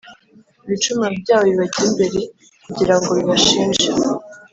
ibicumuro 0.65 1.11
byabo 1.23 1.43
bibajye 1.49 1.81
imbere 1.89 2.19
kugira 2.63 2.93
ngo 2.99 3.09
bibashinje. 3.17 3.87